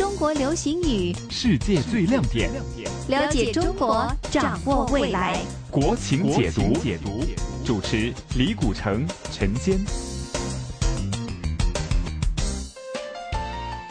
[0.00, 2.50] 中国流行语，世界最亮点，
[3.08, 5.38] 了解中国，掌握未来。
[5.70, 7.22] 国情解读，解读，
[7.66, 9.78] 主持李古城、陈坚。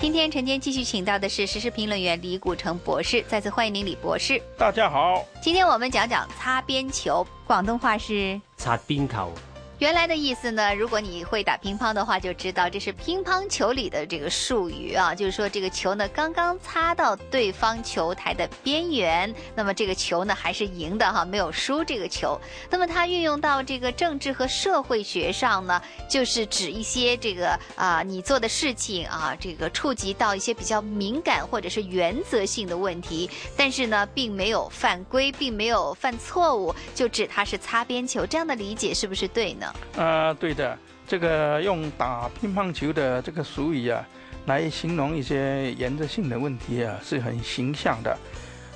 [0.02, 4.42] 今天陈坚继续请到的是时事评论员李古城博士，再次欢迎您，李博士。
[4.58, 9.32] 大家好，今天我们讲讲擦边球，广东话是擦边球。
[9.80, 10.76] 原来的意思呢？
[10.76, 22.38] 如果你会打乒乓的话，就知道这是乒乓球里的这个术语啊，就是说这个球呢刚刚擦到对方球台的边缘，那么这个球呢还是赢的哈，没有输这个球。
[22.70, 38.26] 那么它运用到这个政治和社会学上呢，就是指一些这个啊你做的事情啊，这个触及到一些比较敏感或者是原则性的问题，但是呢并没有犯规，并没有犯错误，就指它是擦边球。
[38.26, 39.69] 这样的理解是不是对呢？
[39.98, 44.06] 啊，对的，这个用打乒乓球的这个俗语啊，
[44.46, 48.18] 来形容一些原则性的问题啊，是很形象的。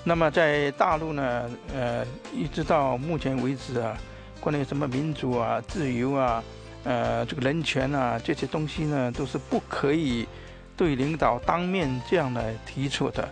[0.04, 3.98] 那么在大陆呢，呃，一直到目前为止啊，
[4.40, 6.44] 关于什么民主啊、自由啊、
[6.84, 10.28] 呃，这个人权啊这些东西呢，都是不可以
[10.76, 13.30] 对领导当面这样来提出的。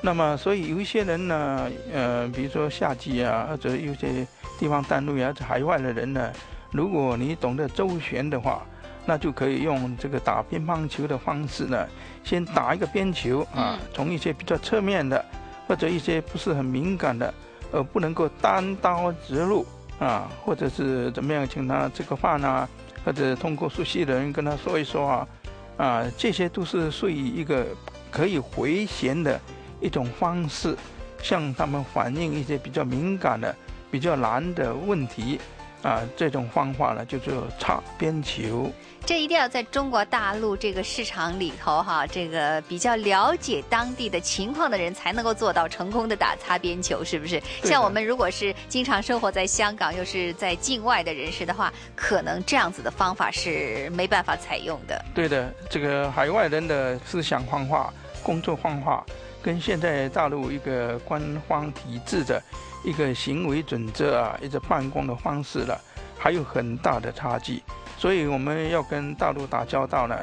[0.00, 4.26] 那么，所以有一些人呢，呃，比如说下级啊，或者有些
[4.58, 6.32] 地方单位啊，海外的人呢。
[6.76, 8.62] 如果你懂得周旋的话，
[9.06, 11.86] 那就可以用这个打乒乓球的方式呢，
[12.22, 15.24] 先打一个边球啊，从一些比较侧面的，
[15.66, 17.32] 或者一些不是很敏感的，
[17.72, 19.64] 而，不能够单刀直入
[19.98, 22.68] 啊，或者是怎么样，请他吃个饭啊，
[23.04, 25.28] 或者通过熟悉的人跟他说一说啊，
[25.76, 27.64] 啊，这些都是属于一个
[28.10, 29.40] 可以回旋的
[29.80, 30.76] 一种方式，
[31.22, 33.54] 向他们反映一些比较敏感的、
[33.88, 35.40] 比较难的问题。
[35.82, 38.70] 啊，这种方法呢，就做擦边球。
[39.04, 47.40] 这一定要在中国大陆这个市场里头哈，这个比较了解当地的情况的人才能够做到成功的打擦边球，是不是？
[47.62, 55.04] 像我们如果是经常生活在香港，又是在境外的人士的话，可能这样子的方法是没办法采用的。
[55.14, 59.06] 对的，这个海外人的思想方法、工作方法，
[59.40, 62.42] 跟现在大陆一个官方体制的。
[62.86, 65.76] 一个行为准则啊，一个办公的方式了，
[66.16, 67.60] 还有很大的差距，
[67.98, 70.16] 所以我们要跟大陆打交道呢，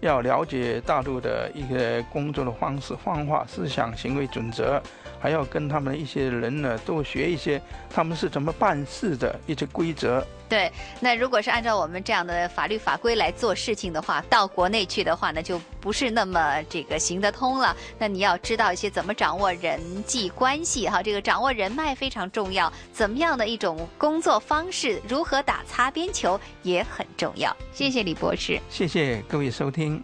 [0.00, 4.80] 要了解大陆的一个工作的方式、方法、思想、行为准则。
[5.22, 7.60] 还要跟他们一些人呢，多学一些
[7.90, 10.26] 他们是怎么办事的一些规则。
[10.48, 17.76] 对，那如果是按照我们这样的法律法规来做事情的话，到国内去的话呢，就不是那么这个行得通了。
[17.98, 22.72] 那你要知道一些怎么掌握人际关系哈，这个掌握人脉非常重要。
[22.92, 27.56] 怎么样的一种工作方式，如何打擦边球也很重要。
[27.72, 30.02] 谢谢李博士，谢谢各位收听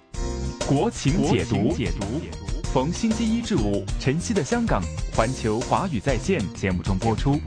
[0.66, 2.20] 国情解读解读。
[2.72, 4.82] 逢星期一至五，晨曦的香港
[5.14, 7.40] 环球华语在线节目中播出。